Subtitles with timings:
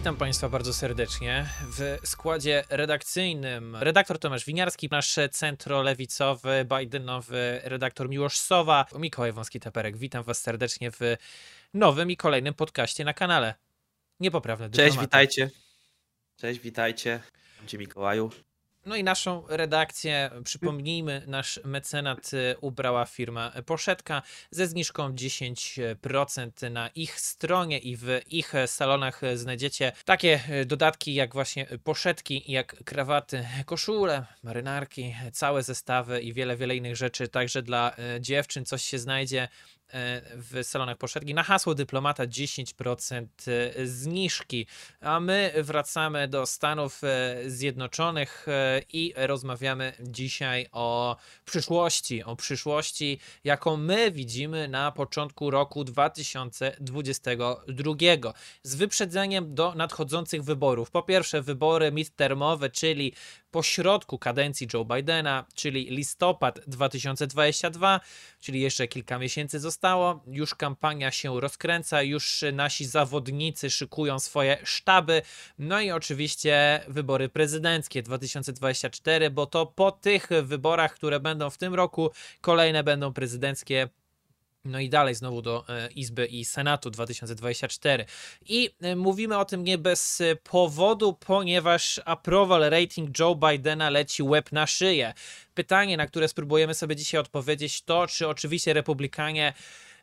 [0.00, 1.46] Witam Państwa bardzo serdecznie.
[1.78, 9.96] W składzie redakcyjnym redaktor Tomasz Winiarski, nasz centrolewicowy, Bidenowy redaktor Miłosz Sowa, Mikołaj Wąski-Teperek.
[9.96, 11.00] Witam Was serdecznie w
[11.74, 13.54] nowym i kolejnym podcaście na kanale.
[14.20, 14.92] Niepoprawny dyplomata.
[14.92, 15.50] Cześć, witajcie.
[16.36, 17.20] Cześć, witajcie.
[17.66, 18.30] Dzień Mikołaju.
[18.86, 26.88] No i naszą redakcję, przypomnijmy, nasz mecenat y, ubrała firma Poszetka ze zniżką 10% na
[26.88, 34.26] ich stronie i w ich salonach znajdziecie takie dodatki jak właśnie poszetki, jak krawaty, koszule,
[34.42, 37.28] marynarki, całe zestawy i wiele, wiele innych rzeczy.
[37.28, 39.48] Także dla y, dziewczyn coś się znajdzie
[40.34, 43.26] w salonach Poszetki na hasło dyplomata 10%
[43.84, 44.66] zniżki.
[45.00, 47.00] A my wracamy do Stanów
[47.46, 48.46] Zjednoczonych
[48.92, 57.94] i rozmawiamy dzisiaj o przyszłości, o przyszłości, jaką my widzimy na początku roku 2022
[58.62, 60.90] z wyprzedzeniem do nadchodzących wyborów.
[60.90, 63.14] Po pierwsze, wybory midtermowe, czyli
[63.50, 68.00] po środku kadencji Joe Bidena, czyli listopad 2022,
[68.40, 69.79] czyli jeszcze kilka miesięcy zostało.
[70.26, 75.22] Już kampania się rozkręca, już nasi zawodnicy szykują swoje sztaby.
[75.58, 81.74] No i oczywiście wybory prezydenckie 2024, bo to po tych wyborach, które będą w tym
[81.74, 83.88] roku, kolejne będą prezydenckie
[84.64, 88.04] no i dalej znowu do e, Izby i Senatu 2024.
[88.46, 94.22] I e, mówimy o tym nie bez e, powodu, ponieważ approval rating Joe Bidena leci
[94.22, 95.14] łeb na szyję.
[95.54, 99.52] Pytanie, na które spróbujemy sobie dzisiaj odpowiedzieć, to czy oczywiście republikanie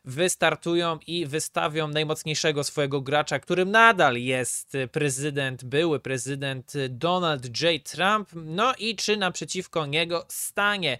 [0.04, 7.90] wystartują i wystawią najmocniejszego swojego gracza, którym nadal jest prezydent, były prezydent Donald J.
[7.90, 8.28] Trump.
[8.34, 10.98] No i czy naprzeciwko niego stanie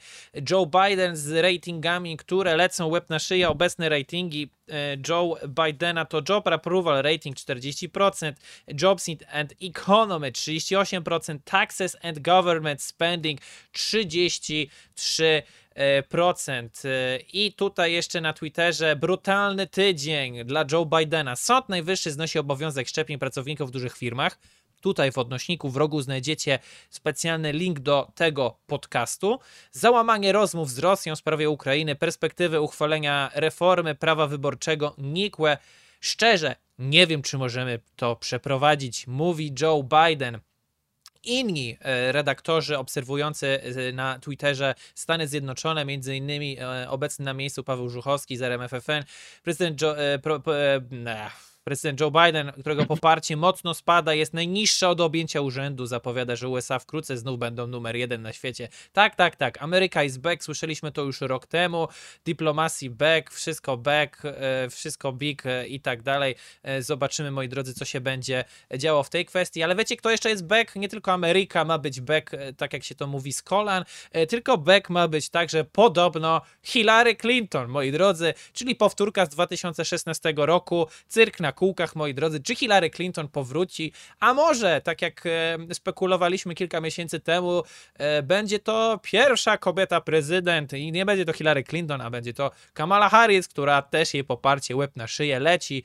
[0.50, 3.48] Joe Biden z ratingami, które lecą łeb na szyję.
[3.48, 8.32] Obecne ratingi e, Joe Bidena to Job Approval Rating 40%,
[8.82, 13.41] Jobs and Economy 38%, Taxes and Government Spending
[13.75, 14.69] 33%.
[15.78, 16.83] E, procent.
[16.84, 21.37] E, I tutaj jeszcze na Twitterze brutalny tydzień dla Joe Bidena.
[21.37, 24.38] Sąd Najwyższy znosi obowiązek szczepień pracowników w dużych firmach.
[24.81, 26.59] Tutaj w odnośniku w rogu znajdziecie
[26.91, 29.38] specjalny link do tego podcastu.
[29.72, 35.59] Załamanie rozmów z Rosją w sprawie Ukrainy, perspektywy uchwalenia reformy prawa wyborczego nikłe.
[36.00, 40.41] Szczerze, nie wiem, czy możemy to przeprowadzić, mówi Joe Biden
[41.25, 47.65] inni e, redaktorzy obserwujący e, na Twitterze Stany Zjednoczone, między innymi e, obecny na miejscu
[47.65, 49.05] Paweł Żuchowski z RMFFN,
[49.43, 50.55] prezydent Joe, pro, pro,
[51.69, 55.87] Prezydent Joe Biden, którego poparcie mocno spada, jest najniższe od objęcia urzędu.
[55.87, 58.69] Zapowiada, że USA wkrótce znów będą numer jeden na świecie.
[58.93, 59.62] Tak, tak, tak.
[59.62, 60.45] Ameryka is back.
[60.45, 61.89] Słyszeliśmy to już rok temu.
[62.25, 66.34] Diplomacji back, wszystko back, e, wszystko big e, i tak dalej.
[66.62, 68.45] E, zobaczymy, moi drodzy, co się będzie
[68.77, 69.62] działo w tej kwestii.
[69.62, 70.77] Ale wiecie, kto jeszcze jest back?
[70.77, 73.85] Nie tylko Ameryka ma być back, tak jak się to mówi z kolan,
[74.29, 80.87] tylko back ma być także podobno Hillary Clinton, moi drodzy, czyli powtórka z 2016 roku.
[81.09, 86.54] Cyrk na kółkach, moi drodzy, czy Hillary Clinton powróci, a może, tak jak e, spekulowaliśmy
[86.54, 87.62] kilka miesięcy temu,
[87.94, 92.50] e, będzie to pierwsza kobieta prezydent i nie będzie to Hillary Clinton, a będzie to
[92.74, 95.84] Kamala Harris, która też jej poparcie łeb na szyję leci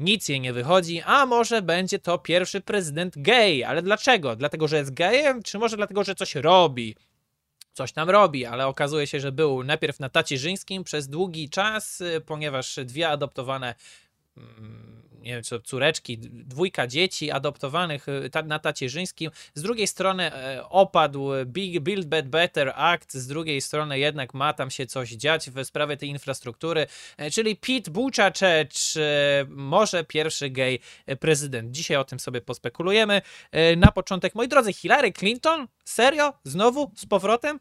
[0.00, 3.66] nic jej nie wychodzi, a może będzie to pierwszy prezydent gay.
[3.66, 4.36] Ale dlaczego?
[4.36, 6.96] Dlatego, że jest gayem, czy może dlatego, że coś robi?
[7.72, 12.20] Coś tam robi, ale okazuje się, że był najpierw na tacierzyńskim przez długi czas, y,
[12.26, 13.74] ponieważ dwie adoptowane
[15.28, 19.30] nie wiem, czy córeczki, dwójka dzieci adoptowanych y, na tacierzyńskim.
[19.54, 24.52] Z drugiej strony e, opadł Big Build Back Better Act, z drugiej strony jednak ma
[24.52, 28.68] tam się coś dziać w sprawie tej infrastruktury, e, czyli Pete Buttigieg,
[29.48, 30.78] może pierwszy gay
[31.20, 31.70] prezydent.
[31.70, 33.22] Dzisiaj o tym sobie pospekulujemy.
[33.52, 35.68] E, na początek, moi drodzy, Hillary Clinton?
[35.84, 36.32] Serio?
[36.44, 36.90] Znowu?
[36.96, 37.60] Z powrotem?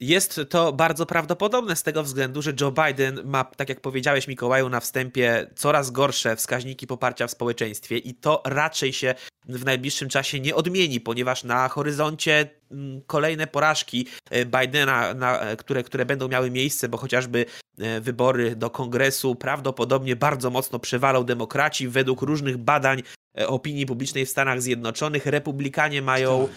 [0.00, 4.68] Jest to bardzo prawdopodobne z tego względu, że Joe Biden ma, tak jak powiedziałeś Mikołaju
[4.68, 9.14] na wstępie, coraz gorsze wskaźniki poparcia w społeczeństwie i to raczej się
[9.48, 12.59] w najbliższym czasie nie odmieni, ponieważ na horyzoncie
[13.06, 17.46] kolejne porażki e, Bidena, na, e, które, które będą miały miejsce, bo chociażby
[17.78, 21.88] e, wybory do kongresu prawdopodobnie bardzo mocno przewalą demokraci.
[21.88, 23.02] Według różnych badań
[23.46, 25.26] opinii publicznej w Stanach Zjednoczonych.
[25.26, 26.48] Republikanie mają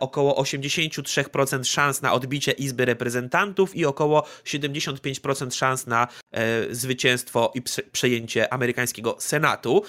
[0.00, 6.08] około 83% szans na odbicie Izby Reprezentantów i około 75% szans na
[6.70, 7.62] zwycięstwo i
[7.92, 9.82] przejęcie amerykańskiego Senatu.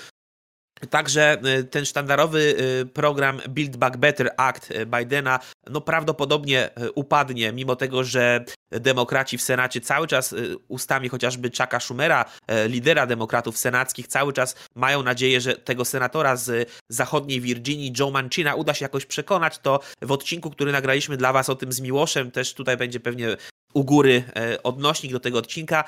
[0.89, 5.39] Także y, ten sztandarowy y, program Build Back Better Act y, Bidena
[5.69, 10.35] no prawdopodobnie upadnie, mimo tego, że demokraci w Senacie cały czas
[10.67, 12.25] ustami chociażby Chucka Schumera,
[12.67, 18.55] lidera demokratów senackich, cały czas mają nadzieję, że tego senatora z zachodniej Virginii, Joe Mancina,
[18.55, 19.59] uda się jakoś przekonać.
[19.59, 23.37] To w odcinku, który nagraliśmy dla Was o tym z Miłoszem, też tutaj będzie pewnie
[23.73, 24.23] u góry
[24.63, 25.83] odnośnik do tego odcinka,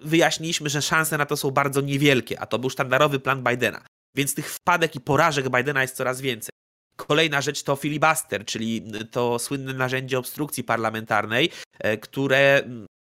[0.00, 3.82] wyjaśniliśmy, że szanse na to są bardzo niewielkie, a to był sztandarowy plan Bidena.
[4.14, 6.50] Więc tych wpadek i porażek Bidena jest coraz więcej.
[6.96, 12.62] Kolejna rzecz to filibuster, czyli to słynne narzędzie obstrukcji parlamentarnej, e, które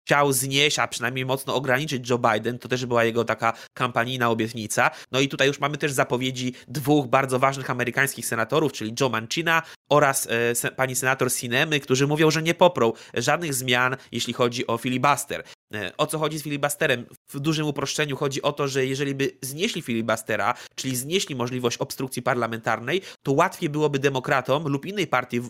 [0.08, 2.60] chciał znieść, a przynajmniej mocno ograniczyć Joe Biden.
[2.60, 4.92] To też była jego taka kampanijna obietnica.
[5.12, 9.62] No i tutaj już mamy też zapowiedzi dwóch bardzo ważnych amerykańskich senatorów, czyli Joe Mancina
[9.90, 10.28] oraz
[10.64, 15.44] e, pani senator Sinemy, którzy mówią, że nie poprą żadnych zmian, jeśli chodzi o filibuster.
[15.74, 17.06] E, o co chodzi z filibusterem?
[17.30, 22.22] W dużym uproszczeniu chodzi o to, że jeżeli by znieśli filibustera, czyli znieśli możliwość obstrukcji
[22.22, 25.42] parlamentarnej, to łatwiej byłoby demokratom lub innej partii,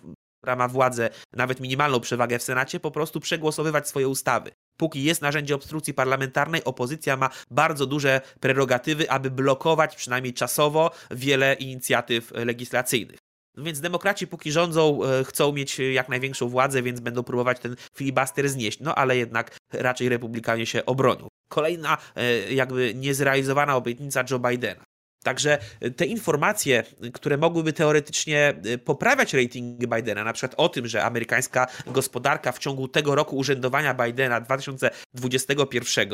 [0.41, 4.51] która ma władzę, nawet minimalną przewagę w Senacie, po prostu przegłosowywać swoje ustawy.
[4.77, 11.53] Póki jest narzędzie obstrukcji parlamentarnej, opozycja ma bardzo duże prerogatywy, aby blokować przynajmniej czasowo wiele
[11.53, 13.26] inicjatyw legislacyjnych.
[13.57, 18.49] Więc demokraci póki rządzą, e, chcą mieć jak największą władzę, więc będą próbować ten filibuster
[18.49, 21.27] znieść, no ale jednak raczej republikanie się obronią.
[21.49, 24.83] Kolejna e, jakby niezrealizowana obietnica Joe Bidena.
[25.23, 26.83] Także e, te informacje,
[27.13, 32.87] które mogłyby teoretycznie poprawiać ratingi Bidena, na przykład o tym, że amerykańska gospodarka w ciągu
[32.87, 36.09] tego roku urzędowania Bidena 2021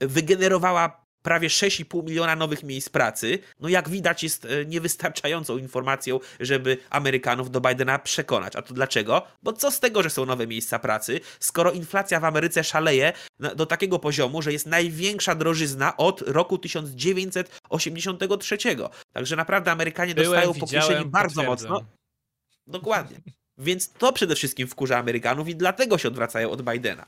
[0.00, 6.78] wygenerowała prawie 6,5 miliona nowych miejsc pracy, no jak widać jest e, niewystarczającą informacją, żeby
[6.90, 8.56] Amerykanów do Bidena przekonać.
[8.56, 9.22] A to dlaczego?
[9.42, 13.12] Bo co z tego, że są nowe miejsca pracy, skoro inflacja w Ameryce szaleje
[13.56, 18.56] do takiego poziomu, że jest największa drożyzna od roku 1983.
[19.12, 21.80] Także naprawdę Amerykanie Byłem, dostają po kieszeni bardzo mocno.
[22.66, 23.20] Dokładnie.
[23.58, 27.06] Więc to przede wszystkim wkurza Amerykanów i dlatego się odwracają od Bidena.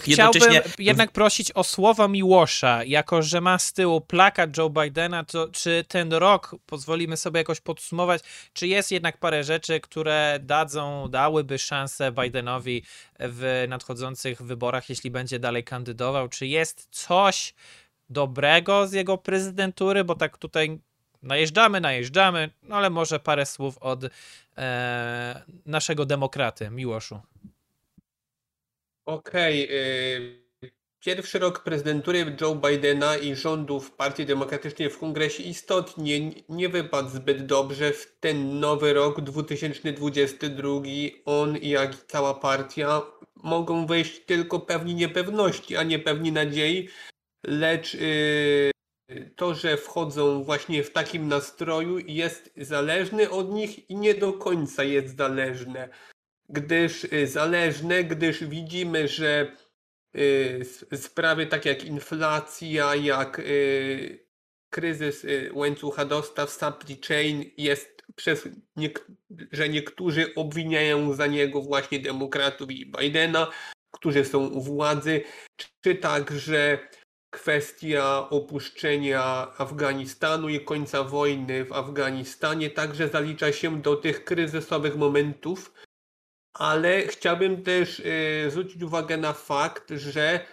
[0.00, 5.48] Chciałbym jednak prosić o słowa Miłosza, jako że ma z tyłu plakat Joe Bidena, to
[5.52, 8.22] czy ten rok, pozwolimy sobie jakoś podsumować,
[8.52, 12.82] czy jest jednak parę rzeczy, które dadzą, dałyby szansę Bidenowi
[13.18, 17.54] w nadchodzących wyborach, jeśli będzie dalej kandydował, czy jest coś
[18.10, 20.78] dobrego z jego prezydentury, bo tak tutaj
[21.22, 24.00] najeżdżamy, najeżdżamy, no ale może parę słów od
[24.58, 27.20] e, naszego demokraty, Miłoszu.
[29.06, 29.64] Okej.
[29.64, 30.42] Okay.
[31.04, 37.46] Pierwszy rok prezydentury Joe Bidena i rządów Partii Demokratycznej w kongresie istotnie nie wypadł zbyt
[37.46, 37.92] dobrze.
[37.92, 40.70] W ten nowy rok 2022
[41.24, 43.02] on, jak i cała partia,
[43.36, 46.88] mogą wejść tylko pewni niepewności, a nie pewni nadziei,
[47.46, 48.72] lecz yy,
[49.36, 54.84] to, że wchodzą właśnie w takim nastroju jest zależne od nich i nie do końca
[54.84, 55.88] jest zależne
[56.48, 59.56] gdyż y, zależne, gdyż widzimy, że
[60.16, 60.64] y,
[60.96, 64.26] sprawy takie jak inflacja, jak y,
[64.70, 68.48] kryzys łańcucha dostaw, supply chain jest przez,
[69.52, 73.50] że niektórzy obwiniają za niego właśnie demokratów i Bidena,
[73.94, 75.22] którzy są u władzy,
[75.80, 76.78] czy także
[77.30, 85.72] kwestia opuszczenia Afganistanu i końca wojny w Afganistanie także zalicza się do tych kryzysowych momentów,
[86.54, 90.46] ale chciałbym też y, zwrócić uwagę na fakt, że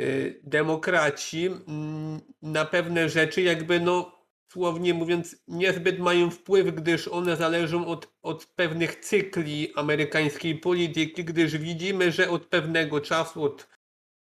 [0.00, 7.36] y, demokraci mm, na pewne rzeczy jakby no słownie mówiąc niezbyt mają wpływ, gdyż one
[7.36, 13.68] zależą od, od pewnych cykli amerykańskiej polityki, gdyż widzimy, że od pewnego czasu, od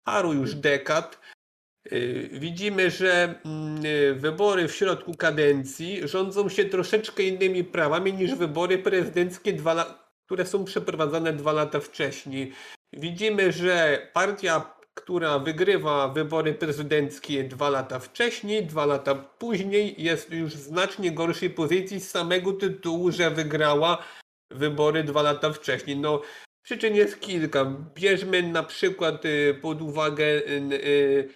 [0.03, 1.19] paru już dekad,
[1.91, 8.77] y, widzimy, że mm, wybory w środku kadencji rządzą się troszeczkę innymi prawami niż wybory
[8.77, 9.98] prezydenckie dwa
[10.29, 12.53] które są przeprowadzane dwa lata wcześniej.
[12.93, 20.53] Widzimy, że partia, która wygrywa wybory prezydenckie dwa lata wcześniej, dwa lata później, jest już
[20.55, 24.03] w znacznie gorszej pozycji z samego tytułu, że wygrała
[24.51, 25.97] wybory dwa lata wcześniej.
[25.97, 26.21] No,
[26.63, 27.65] przyczyn jest kilka.
[27.95, 31.29] Bierzmy na przykład y, pod uwagę y,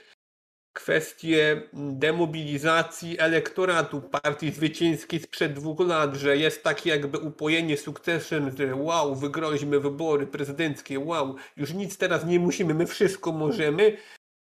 [0.73, 8.75] kwestię demobilizacji elektoratu partii zwycięskiej sprzed dwóch lat, że jest takie jakby upojenie sukcesem, że
[8.75, 13.97] wow, wygraliśmy wybory prezydenckie, wow, już nic teraz nie musimy, my wszystko możemy.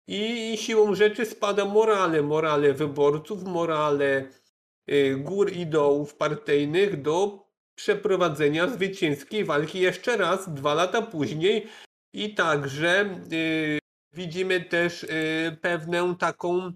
[0.07, 4.29] I siłą rzeczy spada morale, morale wyborców, morale
[4.89, 11.67] y, gór i dołów partyjnych do przeprowadzenia zwycięskiej walki jeszcze raz, dwa lata później.
[12.13, 13.82] I także y,
[14.13, 16.71] widzimy też y, pewną taką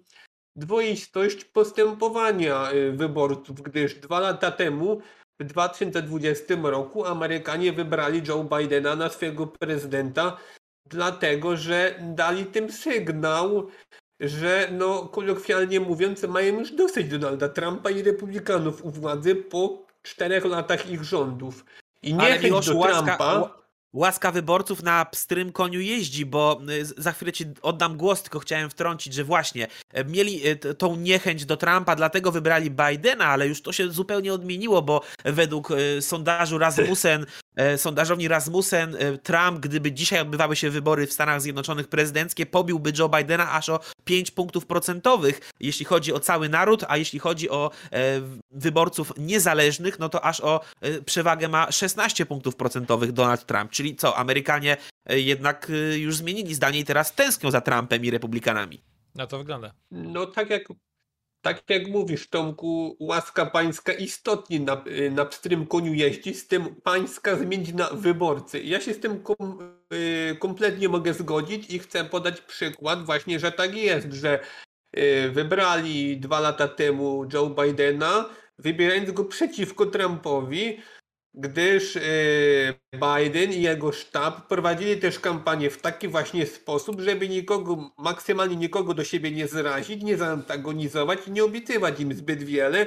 [0.56, 5.02] dwoistość postępowania y, wyborców, gdyż dwa lata temu,
[5.40, 10.38] w 2020 roku, Amerykanie wybrali Joe Bidena na swojego prezydenta,
[10.90, 13.68] dlatego że dali tym sygnał,
[14.20, 20.46] że no kolokwialnie mówiąc mają już dosyć Donalda Trumpa i republikanów u władzy po czterech
[20.46, 21.66] latach ich rządów.
[22.02, 23.40] I Miłoszu, do łaska, Trumpa...
[23.40, 23.67] ła-
[23.98, 28.70] łaska wyborców na pstrym koniu jeździ, bo y, za chwilę ci oddam głos, tylko chciałem
[28.70, 33.62] wtrącić, że właśnie e, mieli t- tą niechęć do Trumpa, dlatego wybrali Bidena, ale już
[33.62, 37.26] to się zupełnie odmieniło, bo według y, sondażu Rasmussen, e,
[37.78, 43.10] sondażowni Rasmussen, e, Trump, gdyby dzisiaj odbywały się wybory w Stanach Zjednoczonych prezydenckie, pobiłby Joe
[43.10, 47.72] Bidena aż o 5 punktów procentowych, jeśli chodzi o cały naród, a jeśli chodzi o
[47.92, 48.22] e,
[48.52, 53.72] wyborców niezależnych, no to aż o e, przewagę ma 16 punktów procentowych Donald Trump.
[53.72, 58.12] Czyli co, Amerykanie e, jednak e, już zmienili zdanie i teraz tęsknią za Trumpem i
[58.12, 58.82] republikanami.
[59.16, 59.74] Na to wygląda.
[59.92, 60.64] No tak jak,
[61.48, 66.76] tak jak mówisz Tomku, łaska pańska istotnie na, y, na pstrym koniu jeździ, z tym
[66.84, 68.64] pańska zmienić na wyborcy.
[68.64, 69.60] Ja się z tym kom,
[69.94, 74.40] y, kompletnie mogę zgodzić i chcę podać przykład właśnie, że tak jest, że
[74.98, 80.78] y, wybrali dwa lata temu Joe Bidena, wybierając go przeciwko Trumpowi,
[81.38, 87.92] gdyż y, Biden i jego sztab prowadzili też kampanię w taki właśnie sposób, żeby nikogo,
[87.98, 92.86] maksymalnie nikogo do siebie nie zrazić, nie zaantagonizować i nie obiecywać im zbyt wiele,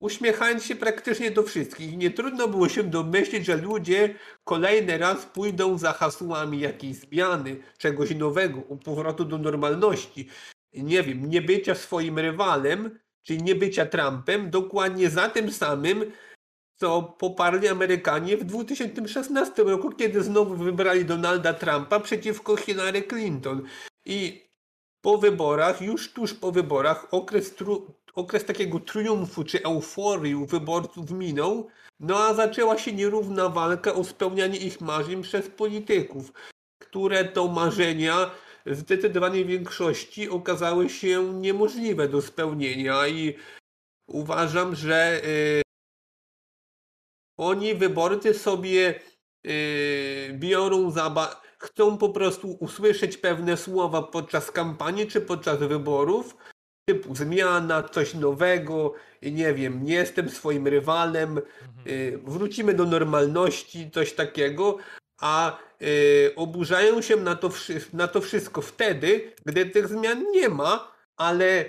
[0.00, 1.96] uśmiechając się praktycznie do wszystkich.
[1.96, 4.14] Nie trudno było się domyślić, że ludzie
[4.44, 10.28] kolejny raz pójdą za hasłami jakiejś zmiany, czegoś nowego, powrotu do normalności.
[10.72, 16.12] Nie wiem, nie bycia swoim rywalem, czyli nie bycia Trumpem, dokładnie za tym samym,
[16.80, 23.62] co poparli Amerykanie w 2016 roku, kiedy znowu wybrali Donalda Trumpa przeciwko Hillary Clinton.
[24.04, 24.48] I
[25.00, 31.10] po wyborach, już tuż po wyborach, okres, tru, okres takiego triumfu czy euforii u wyborców
[31.10, 31.68] minął,
[32.00, 36.32] no a zaczęła się nierówna walka o spełnianie ich marzeń przez polityków,
[36.78, 38.30] które to marzenia
[38.66, 43.34] zdecydowanej większości okazały się niemożliwe do spełnienia i
[44.06, 45.62] uważam, że y,
[47.38, 49.00] oni, wyborcy, sobie
[49.44, 49.52] yy,
[50.32, 51.40] biorą za.
[51.58, 56.36] Chcą po prostu usłyszeć pewne słowa podczas kampanii czy podczas wyborów,
[56.88, 61.40] typu zmiana, coś nowego, nie wiem, nie jestem swoim rywalem,
[61.86, 64.78] yy, wrócimy do normalności, coś takiego,
[65.20, 67.50] a yy, oburzają się na to,
[67.92, 71.64] na to wszystko wtedy, gdy tych zmian nie ma, ale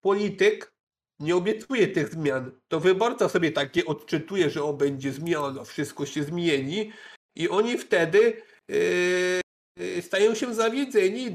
[0.00, 0.73] polityk
[1.20, 2.50] nie obiecuje tych zmian.
[2.68, 6.92] To wyborca sobie takie odczytuje, że o będzie zmiana, wszystko się zmieni
[7.36, 9.40] i oni wtedy yy,
[9.78, 11.30] yy, stają się zawiedzeni i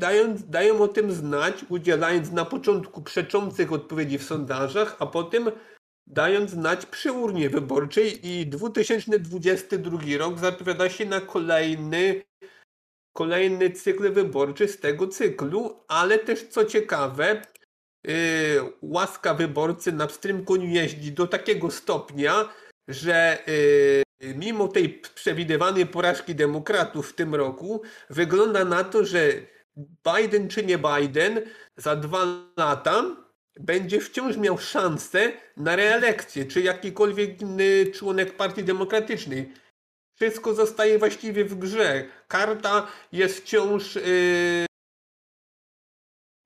[0.48, 5.52] dają, o tym znać, udzielając na początku przeczących odpowiedzi w sondażach, a potem
[6.08, 12.22] dając znać przy urnie wyborczej i 2022 rok zapowiada się na kolejny
[13.14, 17.42] kolejny cykl wyborczy z tego cyklu, ale też co ciekawe,
[18.82, 22.50] łaska wyborcy na pstrym koniu jeździ do takiego stopnia,
[22.88, 23.38] że
[24.22, 29.32] yy, mimo tej przewidywanej porażki demokratów w tym roku, wygląda na to, że
[29.78, 31.42] Biden czy nie Biden
[31.78, 32.26] za dwa
[32.58, 33.04] lata
[33.60, 39.54] będzie wciąż miał szansę na reelekcję, czy jakikolwiek inny członek Partii Demokratycznej.
[40.16, 42.06] Wszystko zostaje właściwie w grze.
[42.28, 44.69] Karta jest wciąż yy,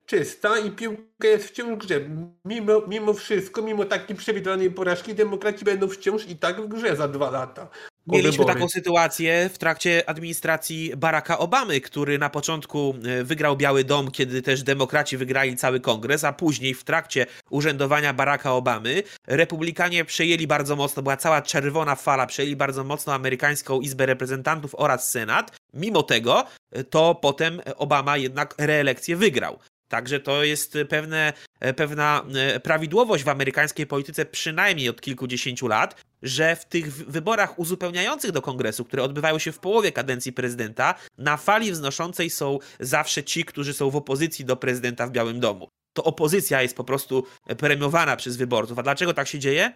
[0.06, 2.00] czysta i piłka jest wciąż w grze.
[2.44, 7.08] Mimo, mimo wszystko, mimo takiej przewidywanej porażki, demokraci będą wciąż i tak w grze za
[7.08, 7.68] dwa lata.
[8.06, 14.10] Mieliśmy taką sytuację w trakcie administracji Baracka Obamy, który na początku e, wygrał Biały Dom,
[14.10, 20.46] kiedy też demokraci wygrali cały kongres, a później w trakcie urzędowania Baracka Obamy republikanie przejęli
[20.46, 25.56] bardzo mocno, była cała czerwona fala, przejęli bardzo mocno amerykańską Izbę Reprezentantów oraz Senat.
[25.74, 29.58] Mimo tego, e, to potem Obama jednak reelekcję wygrał.
[29.94, 36.02] Także to jest pewne, e, pewna e, prawidłowość w amerykańskiej polityce przynajmniej od kilkudziesięciu lat,
[36.22, 40.94] że w tych wy- wyborach uzupełniających do kongresu, które odbywają się w połowie kadencji prezydenta,
[41.18, 45.68] na fali wznoszącej są zawsze ci, którzy są w opozycji do prezydenta w Białym Domu.
[45.92, 47.26] To opozycja jest po prostu
[47.58, 48.78] premiowana przez wyborców.
[48.78, 49.72] A dlaczego tak się dzieje?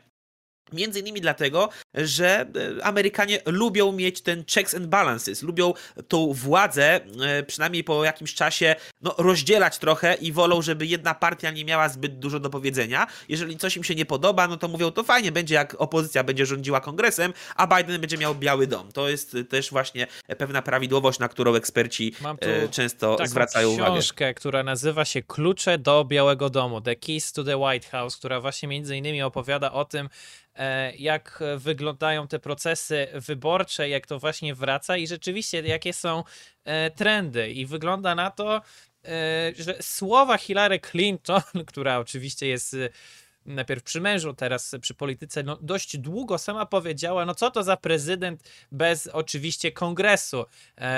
[0.72, 2.46] Między innymi dlatego, że
[2.78, 5.74] e, Amerykanie lubią mieć ten checks and balances, lubią
[6.08, 11.50] tą władzę, e, przynajmniej po jakimś czasie, no, rozdzielać trochę i wolą, żeby jedna partia
[11.50, 13.06] nie miała zbyt dużo do powiedzenia.
[13.28, 16.46] Jeżeli coś im się nie podoba, no to mówią, to fajnie będzie, jak opozycja będzie
[16.46, 18.92] rządziła kongresem, a Biden będzie miał Biały Dom.
[18.92, 20.06] To jest też właśnie
[20.38, 23.90] pewna prawidłowość, na którą eksperci e, często zwracają uwagę.
[23.90, 28.16] Mam książkę, która nazywa się Klucze do Białego Domu, The Keys to the White House,
[28.16, 30.08] która właśnie między innymi opowiada o tym,
[30.47, 30.47] E,
[30.98, 36.24] jak wyglądają te procesy wyborcze, jak to właśnie wraca i rzeczywiście jakie są
[36.64, 37.50] e, trendy.
[37.50, 38.60] I wygląda na to, e,
[39.58, 42.76] że słowa Hillary Clinton, która oczywiście jest
[43.46, 47.76] najpierw przy mężu, teraz przy polityce, no dość długo sama powiedziała, no co to za
[47.76, 50.44] prezydent bez oczywiście kongresu,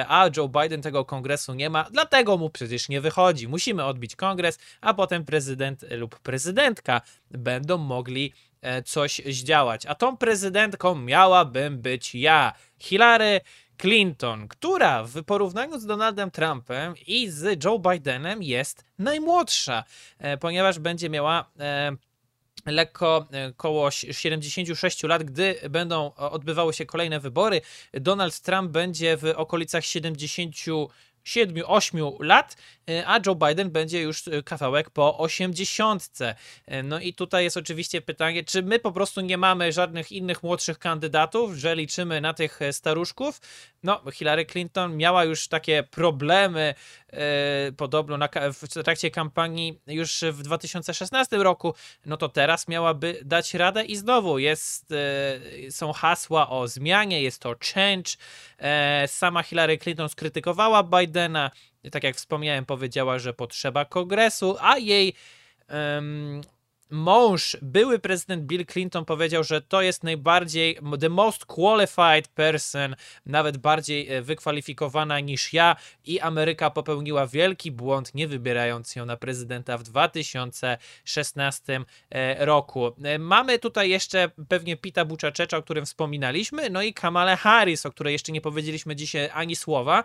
[0.09, 3.49] a Joe Biden tego kongresu nie ma, dlatego mu przecież nie wychodzi.
[3.49, 7.01] Musimy odbić kongres, a potem prezydent lub prezydentka
[7.31, 8.50] będą mogli E,
[8.85, 9.87] coś zdziałać.
[9.87, 13.41] A tą prezydentką miałabym być ja, Hillary
[13.81, 19.85] Clinton, która w porównaniu z Donaldem Trumpem i z Joe Bidenem jest najmłodsza,
[20.19, 21.97] e, ponieważ będzie miała e,
[22.67, 27.61] lekko koło 76 lat, gdy będą odbywały się kolejne wybory.
[27.93, 30.57] Donald Trump będzie w okolicach 70
[31.25, 32.57] 7-8 lat,
[32.91, 36.09] e, a Joe Biden będzie już e, kawałek po 80.
[36.67, 40.43] E, no i tutaj jest oczywiście pytanie, czy my po prostu nie mamy żadnych innych
[40.43, 43.41] młodszych kandydatów, że liczymy na tych staruszków?
[43.83, 46.75] No, Hillary Clinton miała już takie problemy
[47.09, 51.75] e, podobno na, w trakcie kampanii już w 2016 roku,
[52.07, 57.43] no to teraz miałaby dać radę i znowu jest, e, są hasła o zmianie, jest
[57.43, 58.11] to change.
[58.59, 61.51] E, sama Hillary Clinton skrytykowała Bidena,
[61.93, 65.15] tak jak wspomniałem, powiedziała, że potrzeba kongresu, a jej
[66.91, 73.59] mąż, były prezydent Bill Clinton powiedział, że to jest najbardziej, the most qualified person, nawet
[73.59, 79.79] bardziej e, wykwalifikowana niż ja i Ameryka popełniła wielki błąd, nie wybierając ją na prezydenta
[79.79, 81.81] w 2016
[82.11, 82.93] e, roku.
[83.05, 87.91] E, mamy tutaj jeszcze pewnie Pita Buczaczecza, o którym wspominaliśmy, no i Kamala Harris, o
[87.91, 90.05] której jeszcze nie powiedzieliśmy dzisiaj ani słowa.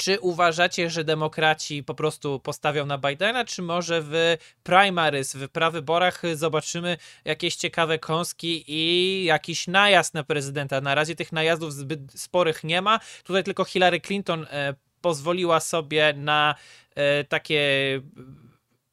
[0.00, 6.22] Czy uważacie, że demokraci po prostu postawią na Bidena, czy może w primaries, w prawyborach
[6.34, 10.80] zobaczymy jakieś ciekawe kąski i jakiś najazd na prezydenta?
[10.80, 13.00] Na razie tych najazdów zbyt sporych nie ma.
[13.24, 16.54] Tutaj tylko Hillary Clinton e, pozwoliła sobie na
[16.94, 17.62] e, takie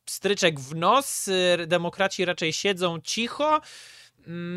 [0.09, 1.27] stryczek w nos.
[1.27, 3.61] E, demokraci raczej siedzą cicho.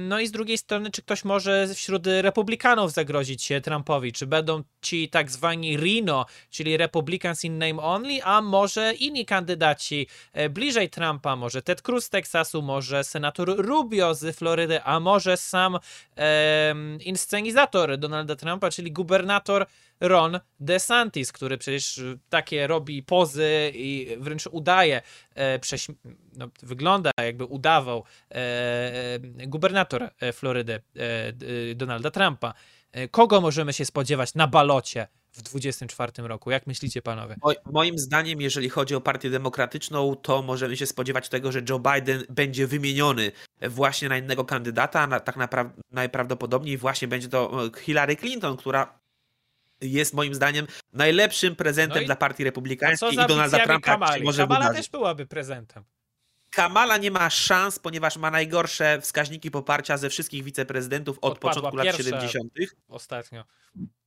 [0.08, 4.12] No i z drugiej strony, czy ktoś może wśród republikanów zagrozić się Trumpowi?
[4.12, 10.06] Czy będą ci tak zwani Rino, czyli Republicans in name only, a może inni kandydaci
[10.32, 15.36] e, bliżej Trumpa, może Ted Cruz z Teksasu, może senator Rubio z Florydy, a może
[15.36, 15.78] sam
[16.16, 19.66] e, inscenizator Donalda Trumpa, czyli gubernator
[20.00, 25.02] Ron DeSantis, który przecież takie robi pozy i wręcz udaje,
[25.36, 25.60] e,
[26.36, 32.54] no, wygląda jakby udawał e, e gubernator Florydy e, Donalda Trumpa.
[33.10, 36.50] Kogo możemy się spodziewać na balocie w 2024 roku?
[36.50, 37.36] Jak myślicie, panowie?
[37.72, 42.24] Moim zdaniem, jeżeli chodzi o Partię Demokratyczną, to możemy się spodziewać tego, że Joe Biden
[42.28, 43.32] będzie wymieniony
[43.68, 45.20] właśnie na innego kandydata.
[45.20, 48.99] Tak naprawdę najprawdopodobniej właśnie będzie to Hillary Clinton, która
[49.80, 54.24] jest moim zdaniem najlepszym prezentem no i, dla Partii Republikańskiej i Donalda Trumpa, Kamali?
[54.24, 54.86] może Kamala wydarzyć.
[54.86, 55.84] też byłaby prezentem.
[56.50, 61.76] Kamala nie ma szans, ponieważ ma najgorsze wskaźniki poparcia ze wszystkich wiceprezydentów od Odpadła początku
[61.76, 62.52] lat 70.
[62.88, 63.44] Ostatnio.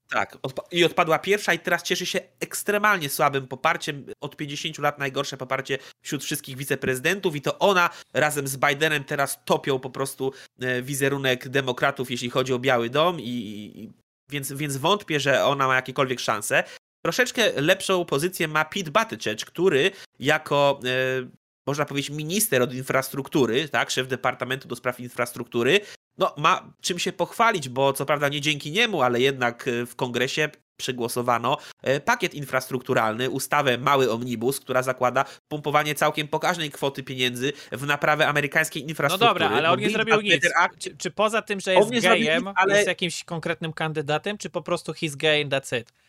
[0.09, 0.37] Tak,
[0.71, 4.05] i odpadła pierwsza i teraz cieszy się ekstremalnie słabym poparciem.
[4.21, 9.39] Od 50 lat najgorsze poparcie wśród wszystkich wiceprezydentów i to ona razem z Bidenem teraz
[9.45, 13.89] topią po prostu e, wizerunek demokratów, jeśli chodzi o Biały Dom i
[14.33, 16.63] więc, więc wątpię, że ona ma jakiekolwiek szanse.
[17.01, 23.91] Troszeczkę lepszą pozycję ma Pete Buttigieg, który jako e, można powiedzieć minister od infrastruktury, tak,
[23.91, 25.79] szef Departamentu do Spraw Infrastruktury,
[26.17, 29.95] no ma czym się pochwalić, bo co prawda nie dzięki niemu, ale jednak e, w
[29.95, 37.53] kongresie przegłosowano e, pakiet infrastrukturalny, ustawę Mały Omnibus, która zakłada pompowanie całkiem pokaźnej kwoty pieniędzy
[37.71, 39.29] w naprawę amerykańskiej infrastruktury.
[39.29, 40.43] No dobra, ale on nie zrobił nic.
[40.79, 42.75] Czy, czy, poza tym, że jest gejem, nic, ale...
[42.75, 46.02] jest jakimś konkretnym kandydatem, czy po prostu he's gay and that's it?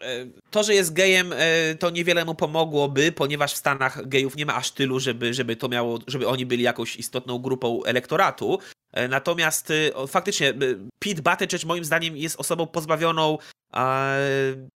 [0.00, 4.46] E, to, że jest gejem, e, to niewiele mu pomogłoby, ponieważ w Stanach gejów nie
[4.46, 8.58] ma aż tylu, żeby, żeby to miało, żeby oni byli jakąś istotną grupą elektoratu.
[8.92, 9.72] E, natomiast
[10.08, 10.54] faktycznie
[10.98, 13.38] Pete Buttigieg moim zdaniem jest osobą pozbawioną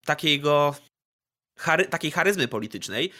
[0.05, 0.75] takiego
[1.59, 3.11] chary, takiej charyzmy politycznej,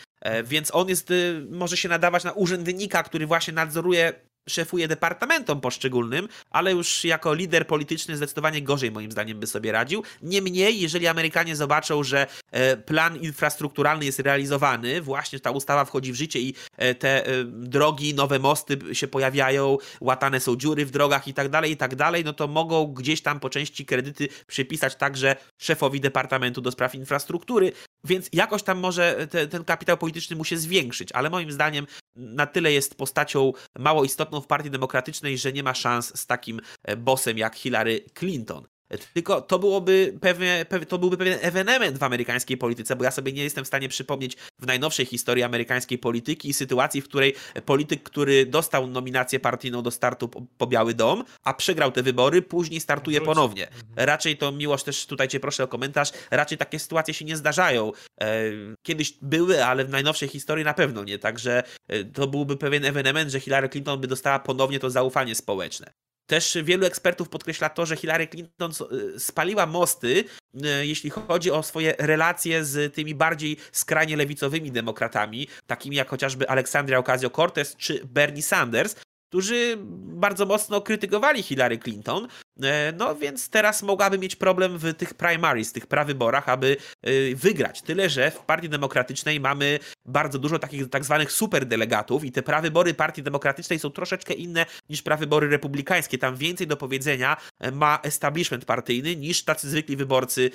[0.45, 1.12] więc on jest,
[1.51, 4.12] może się nadawać na urzędnika, który właśnie nadzoruje
[4.48, 10.02] szefuje departamentom poszczególnym, ale już jako lider polityczny zdecydowanie gorzej moim zdaniem by sobie radził.
[10.22, 16.16] Niemniej, jeżeli Amerykanie zobaczą, że e, plan infrastrukturalny jest realizowany, właśnie ta ustawa wchodzi w
[16.16, 21.28] życie i e, te e, drogi, nowe mosty się pojawiają, łatane są dziury w drogach
[21.28, 24.96] i tak dalej, i tak dalej, no to mogą gdzieś tam po części kredyty przypisać
[24.96, 27.72] także szefowi Departamentu do Spraw Infrastruktury,
[28.04, 32.46] więc jakoś tam może te, ten kapitał polityczny mu się zwiększyć, ale moim zdaniem na
[32.46, 36.97] tyle jest postacią mało istotną w Partii Demokratycznej, że nie ma szans z takim e,
[36.97, 38.66] bossem jak Hillary Clinton.
[39.14, 43.42] Tylko to byłoby pewnie, to byłby pewien ewenement w amerykańskiej polityce, bo ja sobie nie
[43.44, 47.35] jestem w stanie przypomnieć w najnowszej historii amerykańskiej polityki sytuacji, w której
[47.66, 52.81] polityk, który dostał nominację partyjną do startu po Biały Dom, a przegrał te wybory, później
[52.81, 53.68] startuje ponownie.
[53.68, 53.85] Mhm.
[53.97, 57.92] Raczej to, Miłosz, też tutaj cię proszę o komentarz, raczej takie sytuacje się nie zdarzają.
[58.20, 58.44] E,
[58.83, 63.31] kiedyś były, ale w najnowszej historii na pewno nie, także e, to byłby pewien ewenement,
[63.31, 65.92] że Hillary Clinton by dostała ponownie to zaufanie społeczne.
[66.26, 68.72] Też wielu ekspertów podkreśla to, że Hillary Clinton
[69.14, 75.48] y, spaliła mosty, y, jeśli chodzi o swoje relacje z tymi bardziej skrajnie lewicowymi demokratami,
[75.66, 78.96] takimi jak chociażby Aleksandria Ocasio-Cortez czy Bernie Sanders,
[79.28, 82.28] którzy bardzo mocno krytykowali Hillary Clinton.
[82.62, 87.83] E, no więc teraz mogłaby mieć problem w tych primaries, tych prawyborach, aby e, wygrać.
[87.83, 92.95] Tyle, że w Partii Demokratycznej mamy bardzo dużo takich tak zwanych superdelegatów i te prawybory
[92.95, 96.19] Partii Demokratycznej są troszeczkę inne niż prawybory republikańskie.
[96.19, 100.51] Tam więcej do powiedzenia e, ma establishment partyjny niż tacy zwykli wyborcy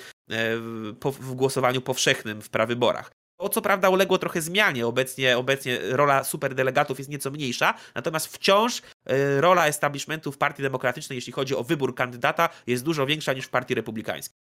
[1.04, 3.19] w głosowaniu powszechnym w prawyborach.
[3.40, 4.86] To co prawda uległo trochę zmianie.
[4.86, 11.16] Obecnie, obecnie rola superdelegatów jest nieco mniejsza, natomiast wciąż e, rola establishmentu w Partii Demokratycznej,
[11.16, 14.36] jeśli chodzi o wybór kandydata, jest dużo większa niż w Partii Republikańskiej.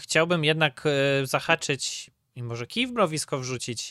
[0.00, 3.90] Chciałbym jednak e, zahaczyć i może kij w mrowisko wrzucić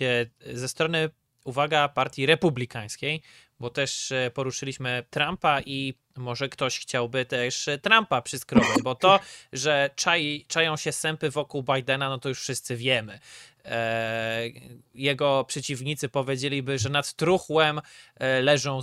[0.54, 1.10] ze strony,
[1.46, 3.22] uwaga, Partii Republikańskiej,
[3.60, 9.20] bo też e, poruszyliśmy Trumpa i może ktoś chciałby też e, Trumpa przyskrobać, bo to,
[9.54, 13.20] że czai, czają się sępy wokół Bidena, no to już wszyscy wiemy.
[13.66, 14.42] E,
[14.96, 17.82] jego przeciwnicy powiedzieliby, że nad truchłem
[18.42, 18.82] leżą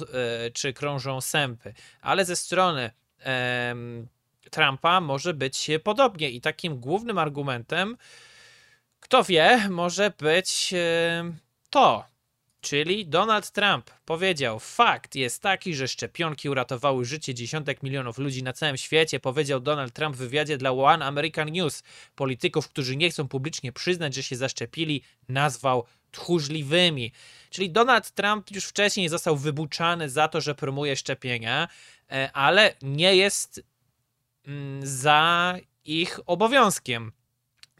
[0.54, 2.90] czy krążą sępy, ale ze strony
[4.50, 6.30] Trumpa może być podobnie.
[6.30, 7.96] I takim głównym argumentem,
[9.00, 10.74] kto wie, może być
[11.70, 12.04] to,
[12.64, 18.52] Czyli Donald Trump powiedział: Fakt jest taki, że szczepionki uratowały życie dziesiątek milionów ludzi na
[18.52, 21.82] całym świecie, powiedział Donald Trump w wywiadzie dla One American News.
[22.14, 27.12] Polityków, którzy nie chcą publicznie przyznać, że się zaszczepili, nazwał tchórzliwymi.
[27.50, 31.68] Czyli Donald Trump już wcześniej został wybuczany za to, że promuje szczepienia,
[32.12, 33.62] e, ale nie jest
[34.46, 37.12] mm, za ich obowiązkiem.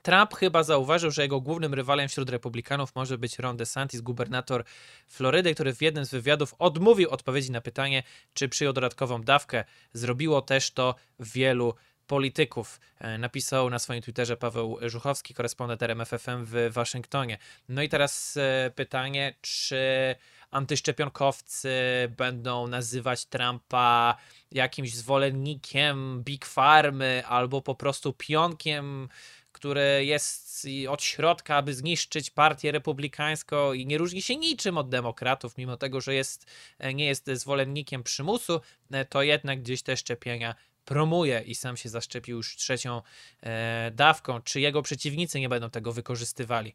[0.05, 4.65] Trump chyba zauważył, że jego głównym rywalem wśród republikanów może być Ron DeSantis, gubernator
[5.09, 8.03] Florydy, który w jednym z wywiadów odmówił odpowiedzi na pytanie,
[8.35, 9.65] czy przyjął dodatkową dawkę.
[9.93, 11.75] Zrobiło też to wielu
[12.07, 12.81] polityków.
[12.99, 17.39] E, napisał na swoim Twitterze Paweł Żuchowski, korespondent RMFFM w Waszyngtonie.
[17.69, 20.15] No i teraz e, pytanie, czy
[20.51, 21.73] antyszczepionkowcy
[22.17, 24.17] będą nazywać Trumpa
[24.53, 29.09] jakimś zwolennikiem Big Farmy albo po prostu pionkiem
[29.55, 35.59] które jest od środka, aby zniszczyć partię republikańską i nie różni się niczym od demokratów,
[35.59, 36.47] mimo tego, że jest,
[36.79, 41.89] e, nie jest zwolennikiem przymusu, e, to jednak gdzieś te szczepienia promuje i sam się
[41.89, 43.03] zaszczepił już trzecią
[43.43, 44.41] e, dawką.
[44.43, 46.75] Czy jego przeciwnicy nie będą tego wykorzystywali?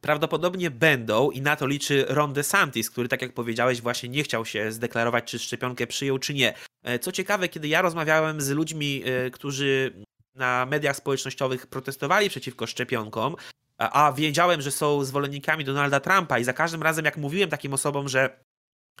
[0.00, 4.44] Prawdopodobnie będą i na to liczy Ron DeSantis, który, tak jak powiedziałeś, właśnie nie chciał
[4.44, 6.54] się zdeklarować, czy szczepionkę przyjął, czy nie.
[7.00, 9.92] Co ciekawe, kiedy ja rozmawiałem z ludźmi, którzy
[10.36, 13.36] na mediach społecznościowych protestowali przeciwko szczepionkom,
[13.78, 18.08] a, wiedziałem, że są zwolennikami Donalda Trumpa i za każdym razem jak mówiłem takim osobom,
[18.08, 18.44] że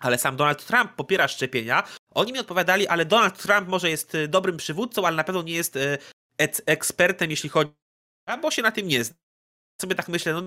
[0.00, 4.28] ale sam Donald Trump popiera szczepienia, oni mi odpowiadali, ale Donald Trump może jest y,
[4.28, 5.98] dobrym przywódcą, ale na pewno nie jest y,
[6.66, 7.70] ekspertem, jeśli chodzi,
[8.42, 9.16] bo się na tym nie zna.
[9.82, 10.42] Sobie tak myślę, no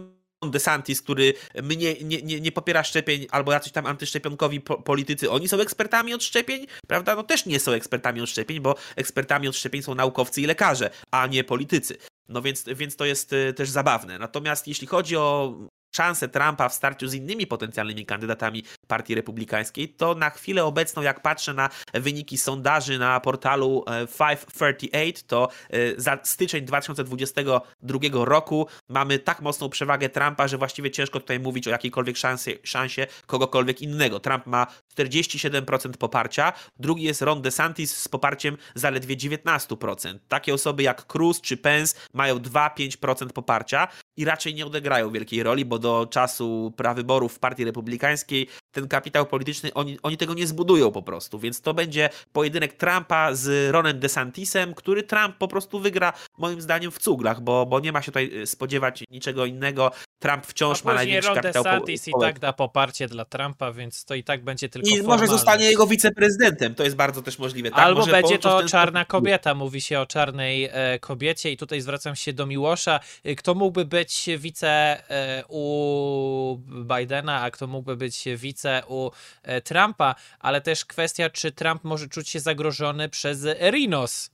[0.48, 5.48] DeSantis, który mnie nie, nie, nie popiera szczepień, albo jacyś tam antyszczepionkowi po, politycy, oni
[5.48, 7.16] są ekspertami od szczepień, prawda?
[7.16, 10.90] No też nie są ekspertami od szczepień, bo ekspertami od szczepień są naukowcy i lekarze,
[11.12, 11.98] a nie politycy.
[12.30, 14.20] No więc, więc to jest y, też zabawne.
[14.20, 15.58] Natomiast jeśli chodzi o
[15.96, 21.22] szansę Trumpa w starciu z innymi potencjalnymi kandydatami Partii Republikańskiej, to na chwilę obecną, jak
[21.22, 23.84] patrzę na wyniki sondaży na portalu
[24.18, 30.92] 538, e, to e, za styczeń 2022 roku mamy tak mocną przewagę Trumpa, że właściwie
[30.92, 34.20] ciężko tutaj mówić o jakiejkolwiek szansie, szansie kogokolwiek innego.
[34.20, 40.20] Trump ma 47% poparcia, drugi jest Ron DeSantis z poparciem zaledwie 19%.
[40.28, 45.66] Takie osoby jak Cruz czy Pence mają 2-5% poparcia i raczej nie odegrają wielkiej roli,
[45.66, 48.48] bo do czasu prawyborów w Partii Republikańskiej
[48.80, 53.34] ten kapitał polityczny, oni, oni tego nie zbudują po prostu, więc to będzie pojedynek Trumpa
[53.36, 57.92] z Ronem DeSantisem, który Trump po prostu wygra moim zdaniem w cuglach, bo, bo nie
[57.92, 59.92] ma się tutaj y, spodziewać niczego innego.
[60.20, 64.06] Trump wciąż ma największy Ron kapitał po- DeSantis i tak da poparcie dla Trumpa, więc
[64.06, 67.70] to i tak będzie tylko I może zostanie jego wiceprezydentem, to jest bardzo też możliwe.
[67.70, 71.58] Tak, Albo może będzie to czarna sposób- kobieta, mówi się o czarnej e, kobiecie i
[71.58, 73.00] tutaj zwracam się do Miłosza.
[73.24, 74.68] E, Kto mógłby być wice
[75.10, 79.12] e, u Bidena, a kto mógłby być wice u
[79.44, 84.32] e, Trumpa, ale też kwestia, czy Trump może czuć się zagrożony przez Rinos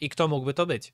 [0.00, 0.92] i kto mógłby to być.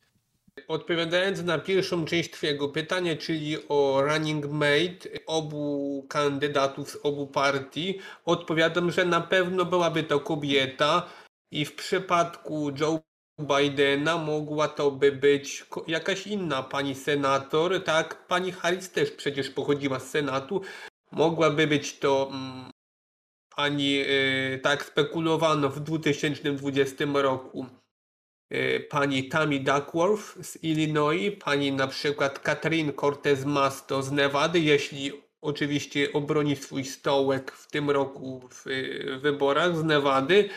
[0.68, 7.98] Odpowiadając na pierwszą część Twojego pytania, czyli o running mate obu kandydatów z obu partii,
[8.24, 11.06] odpowiadam, że na pewno byłaby to kobieta
[11.50, 13.00] i w przypadku Joe
[13.40, 18.26] Bidena mogła to by być jakaś inna pani senator, tak?
[18.26, 20.60] Pani Harris też przecież pochodziła z Senatu.
[21.12, 22.70] Mogłaby być to mm,
[23.56, 27.66] pani, y, tak spekulowano w 2020 roku
[28.50, 35.12] e, pani Tammy Duckworth z Illinois, pani na przykład Catherine Cortez Masto z Nevady, jeśli
[35.40, 40.48] oczywiście obroni swój stołek w tym roku w e, wyborach z Nevady,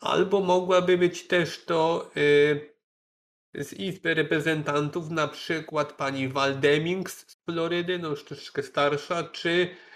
[0.00, 2.10] albo mogłaby być też to
[3.54, 9.50] z Izby Reprezentantów, na przykład pani Val Demings z Florydy, no już troszeczkę starsza, czy
[9.50, 9.89] y,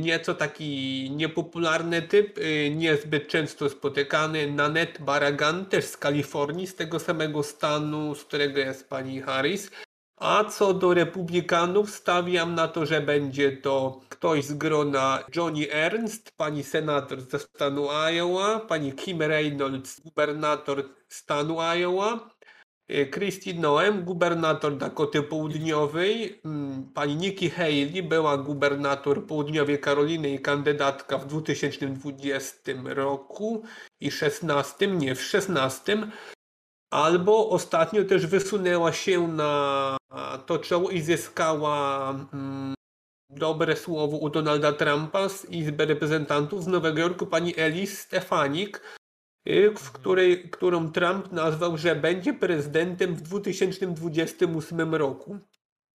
[0.00, 6.98] nieco taki niepopularny typ, y, niezbyt często spotykany, Nanette Barragan, też z Kalifornii, z tego
[6.98, 9.70] samego stanu, z którego jest pani Harris.
[10.16, 16.32] A co do republikanów, stawiam na to, że będzie to ktoś z grona Johnny Ernst,
[16.36, 22.30] pani senator ze stanu Iowa, pani Kim Reynolds, gubernator stanu Iowa,
[23.10, 31.18] Christy Noem, gubernator Dakoty Południowej, mm, pani Nikki Haley była gubernator Południowej Karoliny i kandydatka
[31.18, 33.62] w 2020 roku
[34.00, 36.10] i 16, nie w 16,
[36.90, 39.96] albo ostatnio też wysunęła się na
[40.46, 42.74] to czoło i zyskała mm,
[43.30, 48.99] dobre słowo u Donalda Trumpa z Izby Reprezentantów z Nowego Jorku pani Elis Stefanik,
[49.76, 55.38] w której, którą Trump nazwał, że będzie prezydentem w 2028 roku.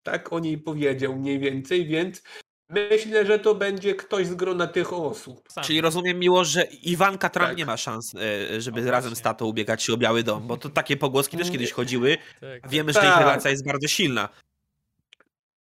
[0.03, 2.23] Tak o niej powiedział mniej więcej, więc
[2.69, 5.47] myślę, że to będzie ktoś z grona tych osób.
[5.51, 5.63] Sam.
[5.63, 7.57] Czyli rozumiem miło, że Iwanka Trump Tak.
[7.57, 10.57] nie ma szans, e, żeby No razem z tatą ubiegać się o Biały Dom, bo
[10.57, 11.51] to takie pogłoski też Nie.
[11.53, 12.17] kiedyś chodziły.
[12.41, 12.69] Tak.
[12.69, 13.19] Wiemy, że ich Tak.
[13.19, 14.29] relacja jest bardzo silna.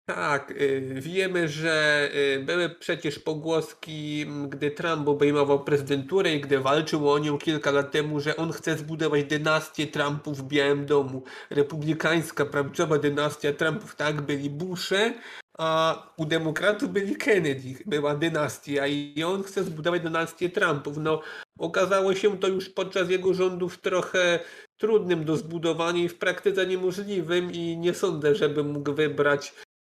[0.05, 7.11] Tak, y, wiemy, że y, były przecież pogłoski, gdy Trump obejmował prezydenturę i gdy walczył
[7.11, 11.23] o nią kilka lat temu, że on chce zbudować dynastię Trumpów w Białym Domu.
[11.49, 15.13] Republikańska, prawdziwa dynastia Trumpów, tak, byli Bushe,
[15.57, 20.97] a u demokratów byli Kennedy, była dynastia i on chce zbudować dynastię Trumpów.
[20.97, 21.21] No,
[21.59, 24.39] okazało się to już podczas jego rządów trochę
[24.77, 29.53] trudnym do zbudowania i w praktyce niemożliwym i nie sądzę, żeby mógł wybrać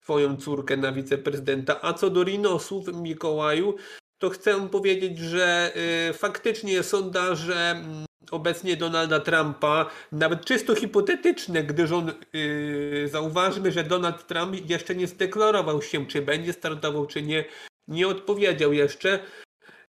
[0.09, 1.81] swoją córkę na wiceprezydenta.
[1.81, 3.75] A co do Rinosów, Mikołaju,
[4.17, 5.71] to chcę powiedzieć, że
[6.09, 13.83] y, faktycznie sondaże mm, obecnie Donalda Trumpa, nawet czysto hipotetyczne, gdyż on, y, zauważmy, że
[13.83, 17.45] Donald Trump jeszcze nie zdeklarował się, czy będzie startował, czy nie,
[17.87, 19.19] nie odpowiedział jeszcze.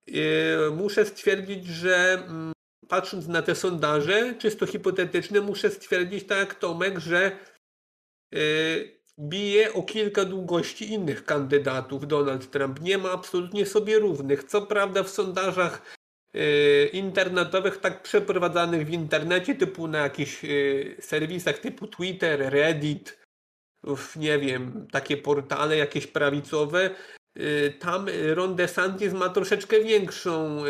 [0.10, 2.52] Y, muszę stwierdzić, że mm,
[2.88, 7.32] patrząc na te sondaże, czysto hipotetyczne, muszę stwierdzić, tak jak Tomek, że
[8.36, 12.82] y, bije o kilka długości innych kandydatów Donald Trump.
[12.82, 14.44] Nie ma absolutnie sobie równych.
[14.44, 15.82] Co prawda w sondażach
[16.36, 23.24] y, internetowych, tak przeprowadzanych w internecie, typu na jakichś y, serwisach typu Twitter, Reddit,
[24.16, 26.90] nie wiem, takie portale jakieś prawicowe,
[27.40, 30.64] y, tam Ron DeSantis ma troszeczkę większą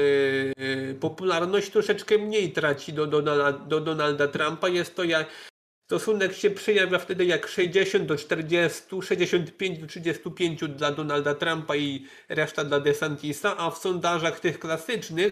[0.99, 4.69] popularność, troszeczkę mniej traci do, Donalda, do Donalda Trumpa.
[4.69, 5.52] Jest to jak
[5.85, 12.05] stosunek się przejawia wtedy jak 60 do 40, 65 do 35 dla Donalda Trumpa i
[12.29, 15.31] reszta dla DeSantisa, a w sondażach tych klasycznych,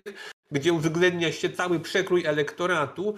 [0.51, 3.15] gdzie uwzględnia się cały przekrój elektoratu,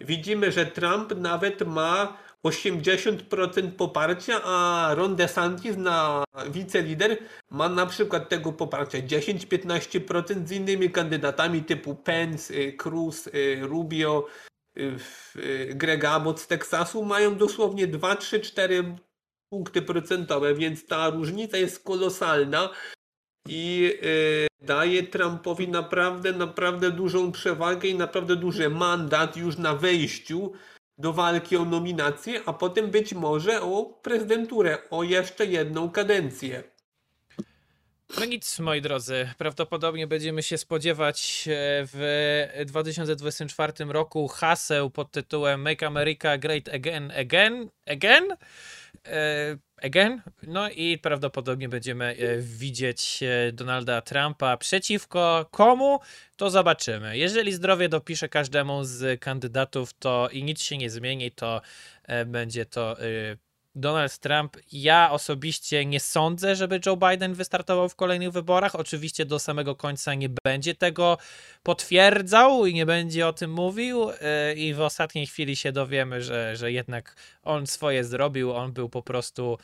[0.00, 7.18] widzimy, że Trump nawet ma 80% poparcia, a Ron DeSantis na wicelider
[7.50, 13.28] ma na przykład tego poparcia 10-15% z innymi kandydatami typu Pence, Cruz,
[13.60, 14.26] Rubio,
[14.78, 14.96] y,
[15.36, 18.96] y, Greg Abbott z Teksasu mają dosłownie 2, 3, 4
[19.50, 22.70] punkty procentowe, więc ta różnica jest kolosalna
[23.48, 30.52] i y, daje Trumpowi naprawdę, naprawdę dużą przewagę i naprawdę duży mandat już na wejściu
[30.98, 36.73] do walki o nominację, a potem być może o prezydenturę, o jeszcze jedną kadencję.
[38.18, 41.52] No nic, moi drodzy, prawdopodobnie będziemy się spodziewać e,
[41.92, 48.36] w 2024 roku haseł pod tytułem Make America Great Again, Again, Again?
[49.06, 50.22] E, again?
[50.42, 53.20] No i prawdopodobnie będziemy e, widzieć
[53.52, 56.00] Donalda Trumpa przeciwko komu?
[56.36, 57.18] To zobaczymy.
[57.18, 61.60] Jeżeli zdrowie dopisze każdemu z kandydatów, to i nic się nie zmieni, to
[62.26, 62.96] będzie to
[63.76, 68.74] Donald Trump, ja osobiście nie sądzę, żeby Joe Biden wystartował w kolejnych wyborach.
[68.74, 71.18] Oczywiście do samego końca nie będzie tego
[71.62, 74.10] potwierdzał i nie będzie o tym mówił.
[74.20, 78.52] E, I w ostatniej chwili się dowiemy, że, że jednak on swoje zrobił.
[78.52, 79.58] On był po prostu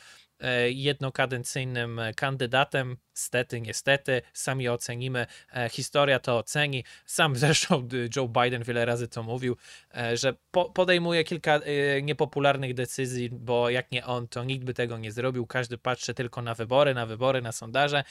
[0.69, 2.97] jednokadencyjnym kandydatem.
[3.13, 5.25] Stety, niestety, sami ocenimy.
[5.53, 6.83] E, historia to oceni.
[7.05, 9.57] Sam zresztą Joe Biden wiele razy to mówił,
[9.95, 10.33] e, że
[10.73, 11.59] podejmuje kilka
[12.01, 15.47] niepopularnych decyzji, bo jak nie on, to nikt by tego nie zrobił.
[15.47, 18.03] Każdy patrzy tylko na wybory, na wybory, na sondaże.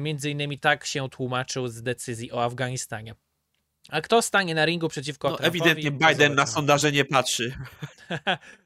[0.00, 3.14] Między innymi tak się tłumaczył z decyzji o Afganistanie.
[3.90, 7.54] A kto stanie na ringu przeciwko no, Ewidentnie Biden na sondaże nie patrzy.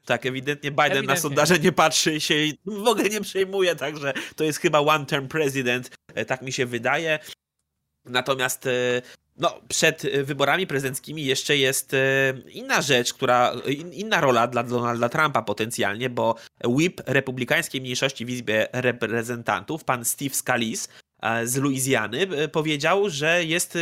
[0.05, 1.13] tak, ewidentnie Biden ewidentnie.
[1.13, 2.35] na sondaże nie patrzy i się
[2.65, 7.19] w ogóle nie przejmuje, także to jest chyba one-term president, e, tak mi się wydaje.
[8.05, 8.71] Natomiast e,
[9.37, 11.97] no, przed wyborami prezydenckimi jeszcze jest e,
[12.51, 13.53] inna rzecz, która,
[13.91, 16.35] inna rola dla Donalda Trumpa potencjalnie, bo
[16.65, 20.89] whip republikańskiej mniejszości w Izbie Reprezentantów, pan Steve Scalise
[21.43, 23.77] z Luizjany, powiedział, że jest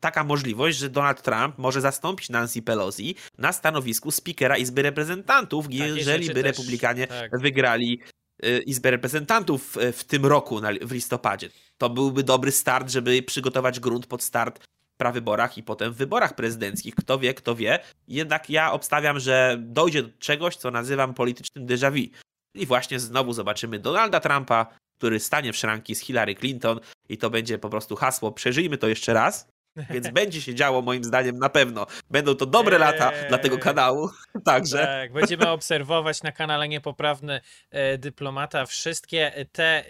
[0.00, 5.76] taka możliwość, że Donald Trump może zastąpić Nancy Pelosi na stanowisku speakera Izby Reprezentantów, Takie
[5.76, 7.40] jeżeli by Republikanie tak.
[7.40, 8.00] wygrali
[8.44, 11.48] y, Izbę Reprezentantów w tym roku w listopadzie.
[11.78, 16.34] To byłby dobry start, żeby przygotować grunt pod start w prawyborach i potem w wyborach
[16.34, 16.94] prezydenckich.
[16.94, 17.78] Kto wie, kto wie.
[18.08, 22.12] Jednak ja obstawiam, że dojdzie do czegoś, co nazywam politycznym déjà vu.
[22.54, 24.66] I właśnie znowu zobaczymy Donalda Trumpa,
[24.98, 28.88] który stanie w szranki z Hillary Clinton i to będzie po prostu hasło przeżyjmy to
[28.88, 29.48] jeszcze raz
[29.90, 31.86] więc będzie się działo moim zdaniem na pewno.
[32.10, 34.10] Będą to dobre eee, lata dla tego kanału.
[34.44, 34.78] Także.
[34.78, 39.84] Tak, będziemy obserwować na kanale Niepoprawny e, Dyplomata wszystkie te e,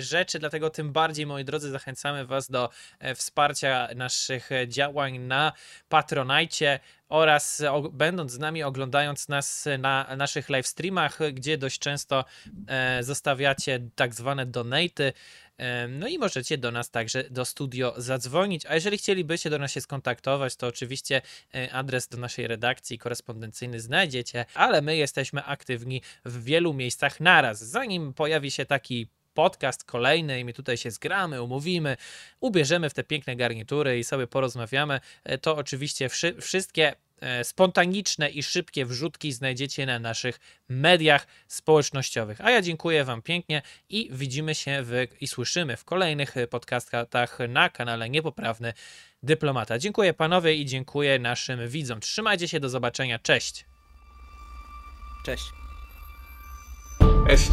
[0.00, 5.52] rzeczy, dlatego tym bardziej, moi drodzy, zachęcamy Was do e, wsparcia naszych działań na
[5.88, 12.24] Patronajcie oraz będąc z nami, oglądając nas na naszych live streamach, gdzie dość często
[13.00, 15.12] zostawiacie tak zwane donaty.
[15.88, 18.66] No i możecie do nas także do studio zadzwonić.
[18.66, 21.22] A jeżeli chcielibyście do nas się skontaktować, to oczywiście
[21.54, 27.58] e, adres do naszej redakcji korespondencyjny znajdziecie, ale my jesteśmy aktywni w wielu miejscach naraz.
[27.58, 31.96] Zanim pojawi się taki podcast kolejny i my tutaj się zgramy, umówimy,
[32.40, 36.94] ubierzemy w te piękne garnitury i sobie porozmawiamy, e, to oczywiście wszy wszystkie
[37.42, 42.40] spontaniczne i szybkie wrzutki znajdziecie na naszych mediach społecznościowych.
[42.40, 47.68] A ja dziękuję Wam pięknie i widzimy się w, i słyszymy w kolejnych podcastach na
[47.68, 48.72] kanale Niepoprawny
[49.22, 49.78] Dyplomata.
[49.78, 52.00] Dziękuję panowie i dziękuję naszym widzom.
[52.00, 53.18] Trzymajcie się, do zobaczenia.
[53.18, 53.66] Cześć.
[55.24, 55.44] Cześć.
[57.28, 57.50] Cześć.